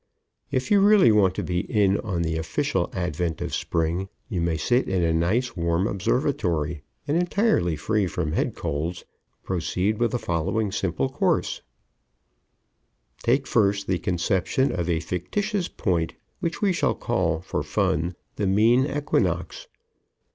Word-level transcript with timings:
If 0.49 0.71
you 0.71 0.79
really 0.81 1.11
want 1.11 1.35
to 1.35 1.43
be 1.43 1.59
in 1.59 1.99
on 1.99 2.23
the 2.23 2.35
official 2.35 2.89
advent 2.91 3.39
of 3.39 3.53
Spring, 3.53 4.09
you 4.29 4.41
may 4.41 4.57
sit 4.57 4.89
in 4.89 5.03
a 5.03 5.13
nice 5.13 5.55
warm 5.55 5.85
observatory 5.85 6.81
and, 7.07 7.15
entirely 7.15 7.75
free 7.75 8.07
from 8.07 8.31
head 8.31 8.55
colds, 8.55 9.05
proceed 9.43 9.99
with 9.99 10.09
the 10.09 10.17
following 10.17 10.71
simple 10.71 11.07
course: 11.07 11.61
Take 13.21 13.45
first 13.45 13.85
the 13.85 13.99
conception 13.99 14.71
of 14.71 14.89
a 14.89 15.01
fictitious 15.01 15.67
point 15.67 16.15
which 16.39 16.63
we 16.63 16.73
shall 16.73 16.95
call, 16.95 17.39
for 17.39 17.61
fun, 17.61 18.15
the 18.37 18.47
Mean 18.47 18.87
Equinox. 18.87 19.67